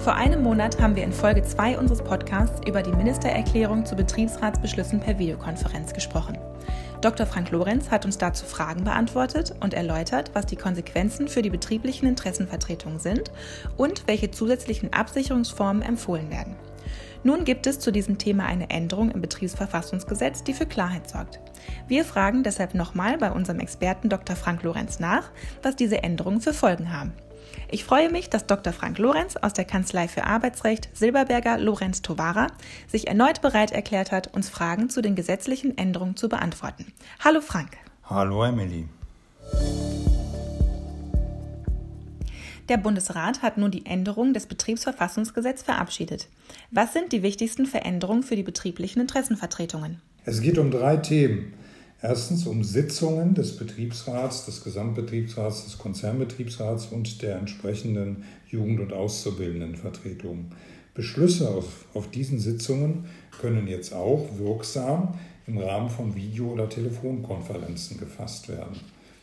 [0.00, 4.98] Vor einem Monat haben wir in Folge 2 unseres Podcasts über die Ministererklärung zu Betriebsratsbeschlüssen
[4.98, 6.38] per Videokonferenz gesprochen.
[7.02, 7.26] Dr.
[7.26, 12.08] Frank Lorenz hat uns dazu Fragen beantwortet und erläutert, was die Konsequenzen für die betrieblichen
[12.08, 13.30] Interessenvertretungen sind
[13.76, 16.56] und welche zusätzlichen Absicherungsformen empfohlen werden.
[17.22, 21.40] Nun gibt es zu diesem Thema eine Änderung im Betriebsverfassungsgesetz, die für Klarheit sorgt.
[21.88, 24.34] Wir fragen deshalb nochmal bei unserem Experten Dr.
[24.34, 25.30] Frank Lorenz nach,
[25.62, 27.12] was diese Änderungen für Folgen haben.
[27.70, 28.72] Ich freue mich, dass Dr.
[28.72, 32.48] Frank Lorenz aus der Kanzlei für Arbeitsrecht Silberberger Lorenz Tovara
[32.88, 36.92] sich erneut bereit erklärt hat, uns Fragen zu den gesetzlichen Änderungen zu beantworten.
[37.24, 37.76] Hallo Frank.
[38.04, 38.88] Hallo Emily.
[42.70, 46.28] Der Bundesrat hat nun die Änderung des Betriebsverfassungsgesetzes verabschiedet.
[46.70, 50.00] Was sind die wichtigsten Veränderungen für die betrieblichen Interessenvertretungen?
[50.24, 51.52] Es geht um drei Themen.
[52.02, 60.52] Erstens um Sitzungen des Betriebsrats, des Gesamtbetriebsrats, des Konzernbetriebsrats und der entsprechenden Jugend- und Auszubildendenvertretungen.
[60.94, 63.04] Beschlüsse auf, auf diesen Sitzungen
[63.40, 65.14] können jetzt auch wirksam
[65.46, 68.80] im Rahmen von Video- oder Telefonkonferenzen gefasst werden.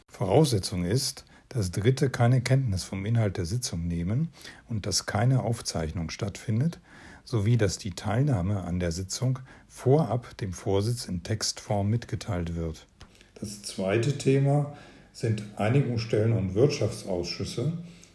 [0.07, 4.29] Voraussetzung ist, dass Dritte keine Kenntnis vom Inhalt der Sitzung nehmen
[4.69, 6.79] und dass keine Aufzeichnung stattfindet,
[7.27, 12.87] sowie dass die Teilnahme an der Sitzung vorab dem Vorsitz in Textform mitgeteilt wird.
[13.35, 14.77] Das zweite Thema
[15.11, 17.73] sind Einigungsstellen und Wirtschaftsausschüsse.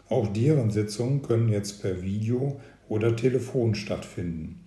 [0.08, 4.64] Auch deren Sitzungen können jetzt per Video oder Telefon stattfinden.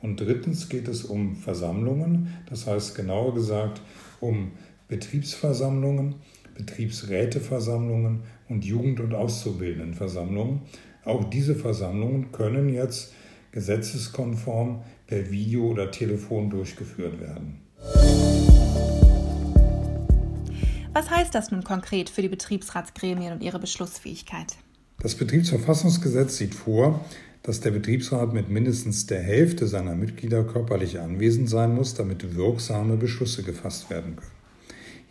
[0.00, 3.82] Und drittens geht es um Versammlungen, das heißt genauer gesagt
[4.20, 4.52] um
[4.88, 6.14] Betriebsversammlungen,
[6.54, 10.62] Betriebsräteversammlungen und Jugend- und Auszubildendenversammlungen.
[11.04, 13.12] Auch diese Versammlungen können jetzt
[13.52, 17.60] gesetzeskonform per Video oder Telefon durchgeführt werden.
[20.94, 24.56] Was heißt das nun konkret für die Betriebsratsgremien und ihre Beschlussfähigkeit?
[24.98, 27.04] Das Betriebsverfassungsgesetz sieht vor,
[27.42, 32.96] dass der Betriebsrat mit mindestens der Hälfte seiner Mitglieder körperlich anwesend sein muss, damit wirksame
[32.96, 34.41] Beschlüsse gefasst werden können.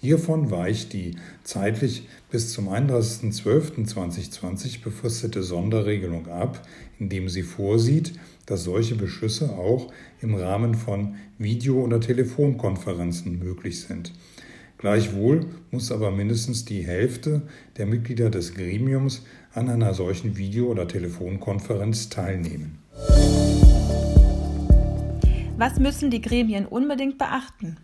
[0.01, 6.67] Hiervon weicht die zeitlich bis zum 31.12.2020 befristete Sonderregelung ab,
[6.97, 8.13] indem sie vorsieht,
[8.47, 14.11] dass solche Beschlüsse auch im Rahmen von Video- oder Telefonkonferenzen möglich sind.
[14.79, 17.43] Gleichwohl muss aber mindestens die Hälfte
[17.77, 19.21] der Mitglieder des Gremiums
[19.53, 22.79] an einer solchen Video- oder Telefonkonferenz teilnehmen.
[25.57, 27.77] Was müssen die Gremien unbedingt beachten?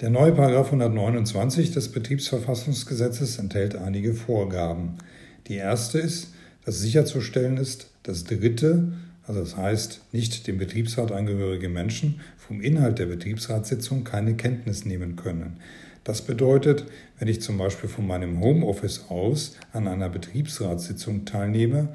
[0.00, 4.94] Der neue Paragraph 129 des Betriebsverfassungsgesetzes enthält einige Vorgaben.
[5.46, 6.32] Die erste ist,
[6.64, 8.94] dass sicherzustellen ist, dass Dritte,
[9.26, 15.16] also das heißt nicht dem Betriebsrat angehörige Menschen, vom Inhalt der Betriebsratssitzung keine Kenntnis nehmen
[15.16, 15.58] können.
[16.02, 16.86] Das bedeutet,
[17.18, 21.90] wenn ich zum Beispiel von meinem Homeoffice aus an einer Betriebsratssitzung teilnehme,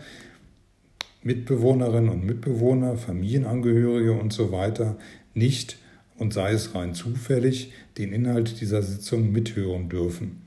[1.23, 4.95] Mitbewohnerinnen und Mitbewohner, Familienangehörige und so weiter
[5.33, 5.79] nicht
[6.18, 10.42] und sei es rein zufällig den Inhalt dieser Sitzung mithören dürfen.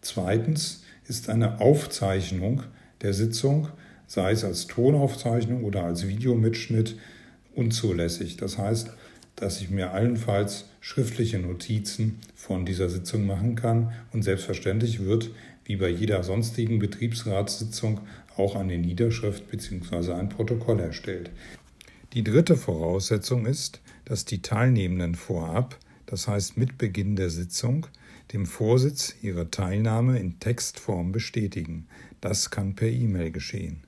[0.00, 2.62] Zweitens ist eine Aufzeichnung
[3.02, 3.68] der Sitzung,
[4.06, 6.96] sei es als Tonaufzeichnung oder als Videomitschnitt,
[7.54, 8.36] unzulässig.
[8.36, 8.90] Das heißt,
[9.36, 15.30] dass ich mir allenfalls schriftliche Notizen von dieser Sitzung machen kann und selbstverständlich wird,
[15.64, 18.00] wie bei jeder sonstigen Betriebsratssitzung,
[18.36, 20.12] auch eine Niederschrift bzw.
[20.12, 21.30] ein Protokoll erstellt.
[22.12, 27.86] Die dritte Voraussetzung ist, dass die Teilnehmenden vorab, das heißt mit Beginn der Sitzung,
[28.34, 31.86] dem Vorsitz ihre Teilnahme in Textform bestätigen.
[32.20, 33.80] Das kann per E-Mail geschehen.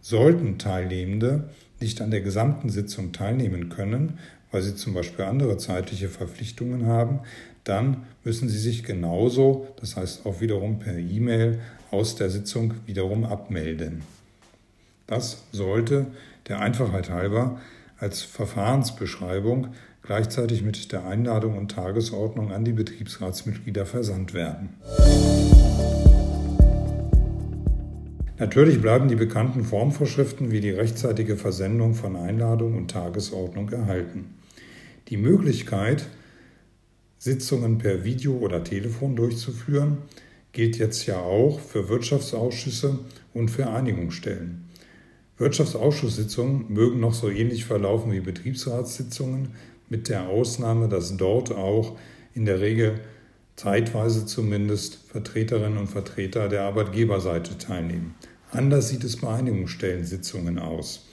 [0.00, 4.18] Sollten Teilnehmende nicht an der gesamten Sitzung teilnehmen können,
[4.50, 7.20] weil sie zum Beispiel andere zeitliche Verpflichtungen haben,
[7.62, 11.60] dann müssen sie sich genauso, das heißt auch wiederum per E-Mail,
[11.92, 14.02] aus der Sitzung wiederum abmelden.
[15.06, 16.06] Das sollte
[16.48, 17.60] der Einfachheit halber
[17.98, 19.68] als Verfahrensbeschreibung
[20.02, 24.70] gleichzeitig mit der Einladung und Tagesordnung an die Betriebsratsmitglieder versandt werden.
[28.38, 34.36] Natürlich bleiben die bekannten Formvorschriften wie die rechtzeitige Versendung von Einladung und Tagesordnung erhalten.
[35.08, 36.06] Die Möglichkeit,
[37.18, 39.98] Sitzungen per Video oder Telefon durchzuführen,
[40.52, 43.00] gilt jetzt ja auch für Wirtschaftsausschüsse
[43.34, 44.67] und für Einigungsstellen.
[45.38, 49.54] Wirtschaftsausschusssitzungen mögen noch so ähnlich verlaufen wie Betriebsratssitzungen,
[49.88, 51.96] mit der Ausnahme, dass dort auch
[52.34, 53.00] in der Regel
[53.56, 58.14] zeitweise zumindest Vertreterinnen und Vertreter der Arbeitgeberseite teilnehmen.
[58.50, 61.06] Anders sieht es bei Einigungsstellensitzungen aus.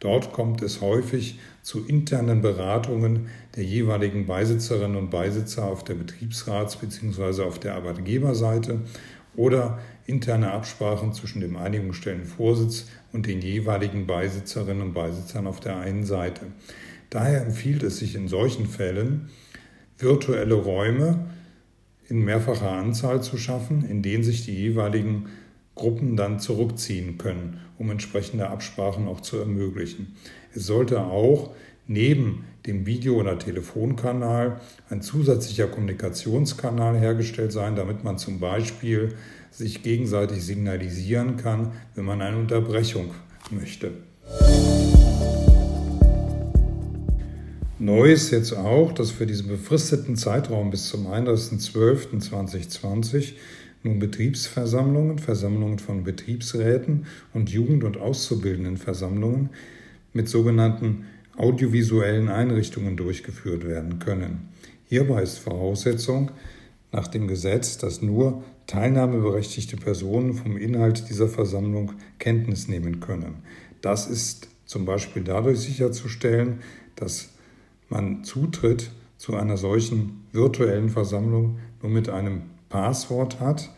[0.00, 6.76] Dort kommt es häufig zu internen Beratungen der jeweiligen Beisitzerinnen und Beisitzer auf der Betriebsrats-
[6.76, 7.42] bzw.
[7.42, 8.80] auf der Arbeitgeberseite
[9.36, 16.04] oder interne Absprachen zwischen dem Einigungsstellenvorsitz und den jeweiligen Beisitzerinnen und Beisitzern auf der einen
[16.04, 16.46] Seite.
[17.10, 19.30] Daher empfiehlt es sich in solchen Fällen,
[19.98, 21.30] virtuelle Räume
[22.08, 25.26] in mehrfacher Anzahl zu schaffen, in denen sich die jeweiligen
[25.74, 30.16] Gruppen dann zurückziehen können, um entsprechende Absprachen auch zu ermöglichen.
[30.54, 31.54] Es sollte auch
[31.90, 34.60] neben dem Video- oder Telefonkanal
[34.90, 39.16] ein zusätzlicher Kommunikationskanal hergestellt sein, damit man zum Beispiel
[39.50, 43.10] sich gegenseitig signalisieren kann, wenn man eine Unterbrechung
[43.50, 43.90] möchte.
[47.80, 53.32] Neu ist jetzt auch, dass für diesen befristeten Zeitraum bis zum 31.12.2020
[53.82, 59.48] nun Betriebsversammlungen, Versammlungen von Betriebsräten und Jugend- und Auszubildendenversammlungen
[60.12, 64.48] mit sogenannten audiovisuellen Einrichtungen durchgeführt werden können.
[64.86, 66.30] Hierbei ist Voraussetzung
[66.92, 73.42] nach dem Gesetz, dass nur teilnahmeberechtigte Personen vom Inhalt dieser Versammlung Kenntnis nehmen können.
[73.80, 76.60] Das ist zum Beispiel dadurch sicherzustellen,
[76.96, 77.30] dass
[77.88, 83.70] man Zutritt zu einer solchen virtuellen Versammlung nur mit einem Passwort hat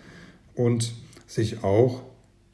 [0.55, 0.95] und
[1.27, 2.03] sich auch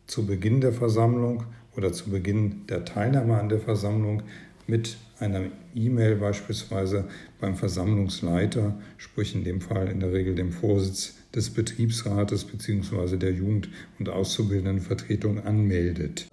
[0.06, 1.44] zu Beginn der Versammlung
[1.76, 4.22] oder zu Beginn der Teilnahme an der Versammlung
[4.68, 7.08] mit einer E-Mail beispielsweise
[7.40, 13.16] beim Versammlungsleiter, sprich in dem Fall in der Regel dem Vorsitz des Betriebsrates bzw.
[13.16, 13.68] der Jugend-
[13.98, 16.28] und Auszubildendenvertretung anmeldet.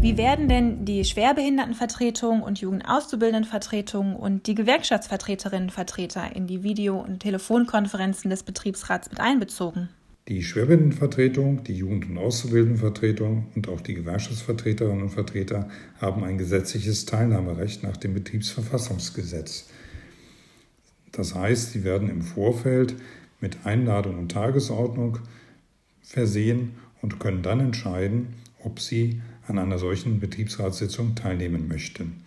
[0.00, 8.30] Wie werden denn die Schwerbehindertenvertretung und Jugendauszubildendenvertretung und die Gewerkschaftsvertreterinnenvertreter in die Video- und Telefonkonferenzen
[8.30, 9.88] des Betriebsrats mit einbezogen?
[10.28, 15.70] Die Schwerbehindertenvertretung, die Jugend- und Auszubildendenvertretung und auch die Gewerkschaftsvertreterinnen und Vertreter
[16.02, 19.70] haben ein gesetzliches Teilnahmerecht nach dem Betriebsverfassungsgesetz.
[21.12, 22.94] Das heißt, sie werden im Vorfeld
[23.40, 25.18] mit Einladung und Tagesordnung
[26.02, 32.22] versehen und können dann entscheiden, ob sie an einer solchen Betriebsratssitzung teilnehmen möchten.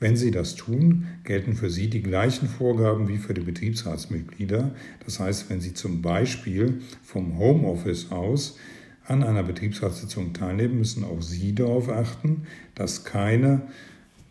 [0.00, 4.70] Wenn Sie das tun, gelten für Sie die gleichen Vorgaben wie für die Betriebsratsmitglieder.
[5.04, 8.56] Das heißt, wenn Sie zum Beispiel vom Homeoffice aus
[9.04, 12.44] an einer Betriebsratssitzung teilnehmen, müssen auch Sie darauf achten,
[12.74, 13.60] dass keine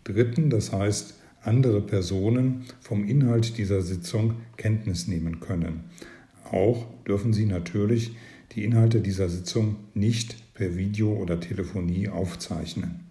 [0.06, 1.14] Dritten, das heißt
[1.44, 5.84] andere Personen, vom Inhalt dieser Sitzung Kenntnis nehmen können.
[6.52, 8.16] Auch dürfen Sie natürlich
[8.54, 13.02] die Inhalte dieser Sitzung nicht per Video oder Telefonie aufzeichnen.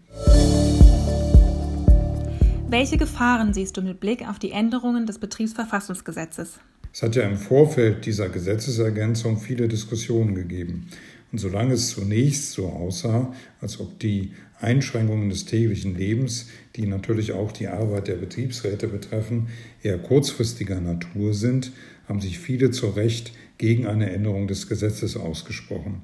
[2.70, 6.60] Welche Gefahren siehst du mit Blick auf die Änderungen des Betriebsverfassungsgesetzes?
[6.92, 10.86] Es hat ja im Vorfeld dieser Gesetzesergänzung viele Diskussionen gegeben.
[11.32, 13.32] Und solange es zunächst so aussah,
[13.62, 19.48] als ob die Einschränkungen des täglichen Lebens, die natürlich auch die Arbeit der Betriebsräte betreffen,
[19.82, 21.72] eher kurzfristiger Natur sind,
[22.06, 26.02] haben sich viele zu Recht gegen eine Änderung des Gesetzes ausgesprochen.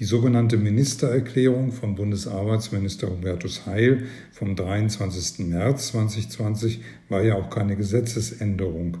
[0.00, 5.46] Die sogenannte Ministererklärung von Bundesarbeitsminister Hubertus Heil vom 23.
[5.46, 6.80] März 2020
[7.10, 8.96] war ja auch keine Gesetzesänderung.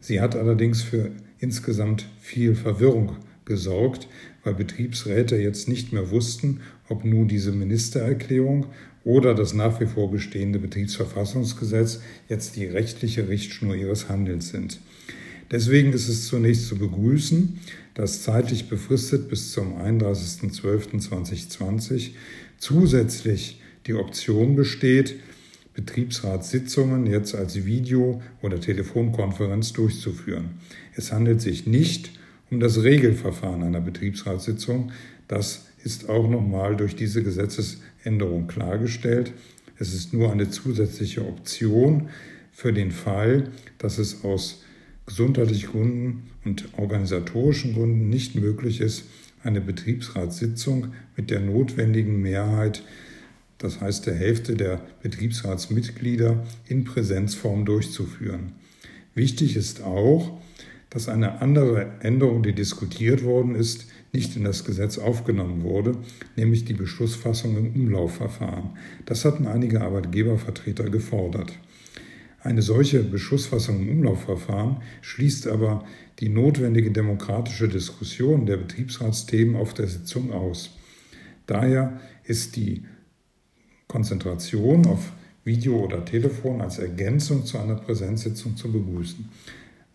[0.00, 4.08] Sie hat allerdings für insgesamt viel Verwirrung gesorgt,
[4.42, 8.68] weil Betriebsräte jetzt nicht mehr wussten, ob nun diese Ministererklärung
[9.04, 14.80] oder das nach wie vor bestehende Betriebsverfassungsgesetz jetzt die rechtliche Richtschnur ihres Handelns sind.
[15.50, 17.60] Deswegen ist es zunächst zu begrüßen,
[17.94, 22.10] dass zeitlich befristet bis zum 31.12.2020
[22.58, 25.14] zusätzlich die Option besteht,
[25.74, 30.50] Betriebsratssitzungen jetzt als Video- oder Telefonkonferenz durchzuführen.
[30.94, 32.10] Es handelt sich nicht
[32.50, 34.92] um das Regelverfahren einer Betriebsratssitzung.
[35.28, 39.32] Das ist auch nochmal durch diese Gesetzesänderung klargestellt.
[39.78, 42.08] Es ist nur eine zusätzliche Option
[42.52, 44.62] für den Fall, dass es aus
[45.06, 49.04] gesundheitlichen Gründen und organisatorischen Gründen nicht möglich ist,
[49.42, 52.82] eine Betriebsratssitzung mit der notwendigen Mehrheit,
[53.58, 58.52] das heißt der Hälfte der Betriebsratsmitglieder, in Präsenzform durchzuführen.
[59.14, 60.40] Wichtig ist auch,
[60.90, 65.96] dass eine andere Änderung, die diskutiert worden ist, nicht in das Gesetz aufgenommen wurde,
[66.36, 68.70] nämlich die Beschlussfassung im Umlaufverfahren.
[69.04, 71.52] Das hatten einige Arbeitgebervertreter gefordert.
[72.42, 75.84] Eine solche Beschlussfassung im Umlaufverfahren schließt aber
[76.20, 80.70] die notwendige demokratische Diskussion der Betriebsratsthemen auf der Sitzung aus.
[81.46, 82.84] Daher ist die
[83.88, 85.12] Konzentration auf
[85.44, 89.28] Video oder Telefon als Ergänzung zu einer Präsenzsitzung zu begrüßen.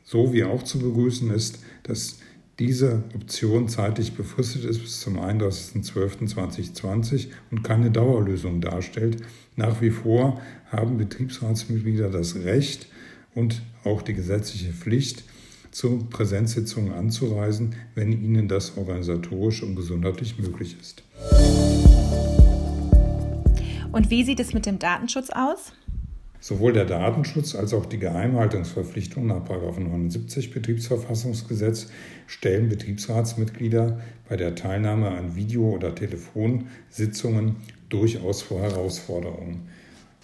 [0.04, 2.20] So wie auch zu begrüßen ist, dass
[2.60, 9.18] diese Option zeitlich befristet ist bis zum 31.12.2020 und keine Dauerlösung darstellt.
[9.56, 10.40] Nach wie vor
[10.72, 12.88] haben Betriebsratsmitglieder das Recht
[13.34, 15.24] und auch die gesetzliche Pflicht,
[15.72, 21.04] zu Präsenzsitzungen anzureisen, wenn ihnen das organisatorisch und gesundheitlich möglich ist.
[23.92, 25.74] Und wie sieht es mit dem Datenschutz aus?
[26.42, 31.88] Sowohl der Datenschutz als auch die Geheimhaltungsverpflichtung nach 79 Betriebsverfassungsgesetz
[32.26, 37.58] stellen Betriebsratsmitglieder bei der Teilnahme an Video- oder Telefonsitzungen
[37.90, 39.68] durchaus vor Herausforderungen.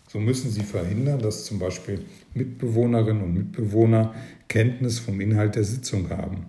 [0.10, 2.00] So müssen sie verhindern, dass zum Beispiel
[2.34, 4.16] Mitbewohnerinnen und Mitbewohner
[4.48, 6.48] Kenntnis vom Inhalt der Sitzung haben.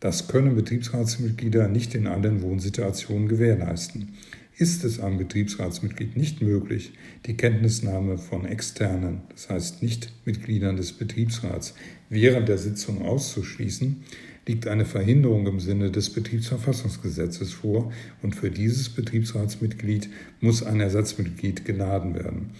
[0.00, 4.14] Das können Betriebsratsmitglieder nicht in allen Wohnsituationen gewährleisten.
[4.56, 6.92] Ist es einem Betriebsratsmitglied nicht möglich,
[7.26, 11.74] die Kenntnisnahme von externen, das heißt nicht Mitgliedern des Betriebsrats,
[12.08, 14.04] während der Sitzung auszuschließen,
[14.46, 17.92] liegt eine Verhinderung im Sinne des Betriebsverfassungsgesetzes vor
[18.22, 20.08] und für dieses Betriebsratsmitglied
[20.40, 22.50] muss ein Ersatzmitglied geladen werden.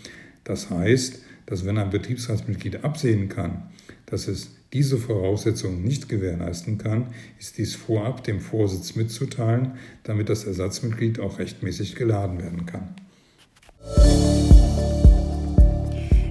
[0.42, 3.70] Das heißt, dass wenn ein Betriebsratsmitglied absehen kann,
[4.06, 7.08] dass es diese Voraussetzungen nicht gewährleisten kann,
[7.38, 12.94] ist dies vorab dem Vorsitz mitzuteilen, damit das Ersatzmitglied auch rechtmäßig geladen werden kann.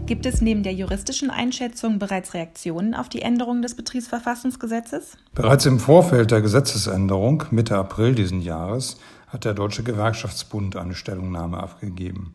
[0.06, 5.18] Gibt es neben der juristischen Einschätzung bereits Reaktionen auf die Änderung des Betriebsverfassungsgesetzes?
[5.34, 11.58] Bereits im Vorfeld der Gesetzesänderung Mitte April diesen Jahres hat der Deutsche Gewerkschaftsbund eine Stellungnahme
[11.58, 12.34] abgegeben.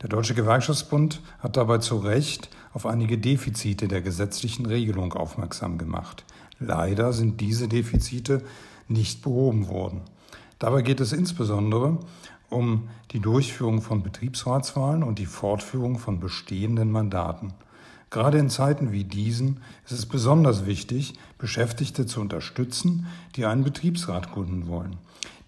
[0.00, 6.24] Der Deutsche Gewerkschaftsbund hat dabei zu Recht auf einige Defizite der gesetzlichen Regelung aufmerksam gemacht.
[6.58, 8.42] Leider sind diese Defizite
[8.88, 10.02] nicht behoben worden.
[10.58, 11.98] Dabei geht es insbesondere
[12.50, 17.54] um die Durchführung von Betriebsratswahlen und die Fortführung von bestehenden Mandaten.
[18.10, 24.32] Gerade in Zeiten wie diesen ist es besonders wichtig, Beschäftigte zu unterstützen, die einen Betriebsrat
[24.32, 24.96] gründen wollen.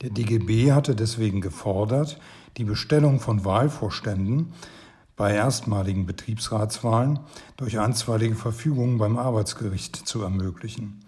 [0.01, 2.19] Der DGB hatte deswegen gefordert,
[2.57, 4.53] die Bestellung von Wahlvorständen
[5.17, 7.21] bei erstmaligen Betriebsratswahlen
[7.57, 11.01] durch einstweilige Verfügungen beim Arbeitsgericht zu ermöglichen.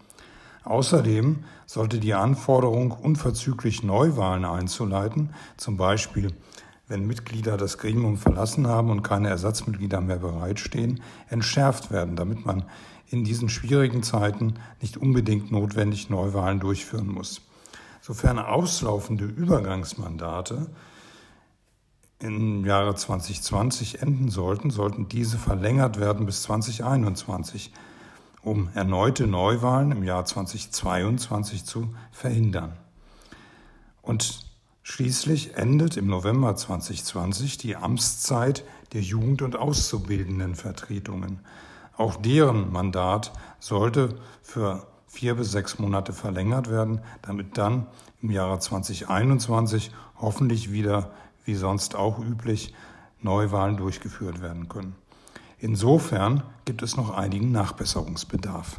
[0.65, 6.33] Außerdem sollte die Anforderung, unverzüglich Neuwahlen einzuleiten, zum Beispiel
[6.87, 12.65] wenn Mitglieder das Gremium verlassen haben und keine Ersatzmitglieder mehr bereitstehen, entschärft werden, damit man
[13.09, 17.41] in diesen schwierigen Zeiten nicht unbedingt notwendig Neuwahlen durchführen muss.
[18.01, 20.67] Sofern auslaufende Übergangsmandate
[22.21, 27.73] im Jahre 2020 enden sollten, sollten diese verlängert werden bis 2021,
[28.43, 32.73] um erneute Neuwahlen im Jahr 2022 zu verhindern.
[34.03, 34.41] Und
[34.83, 41.41] schließlich endet im November 2020 die Amtszeit der Jugend- und Auszubildendenvertretungen.
[41.97, 47.87] Auch deren Mandat sollte für vier bis sechs Monate verlängert werden, damit dann
[48.21, 51.13] im Jahre 2021 hoffentlich wieder
[51.45, 52.75] wie sonst auch üblich,
[53.21, 54.95] Neuwahlen durchgeführt werden können.
[55.59, 58.77] Insofern gibt es noch einigen Nachbesserungsbedarf.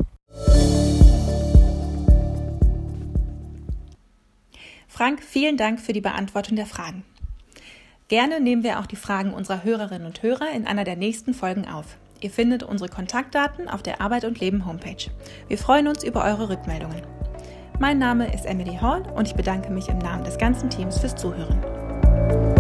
[4.88, 7.04] Frank, vielen Dank für die Beantwortung der Fragen.
[8.08, 11.68] Gerne nehmen wir auch die Fragen unserer Hörerinnen und Hörer in einer der nächsten Folgen
[11.68, 11.98] auf.
[12.22, 15.12] Ihr findet unsere Kontaktdaten auf der Arbeit und Leben Homepage.
[15.48, 17.02] Wir freuen uns über eure Rückmeldungen.
[17.80, 21.16] Mein Name ist Emily Hall und ich bedanke mich im Namen des ganzen Teams fürs
[21.16, 22.55] Zuhören.